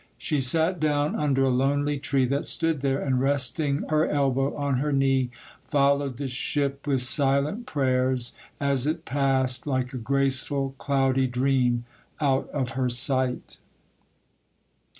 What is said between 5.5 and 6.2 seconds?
followed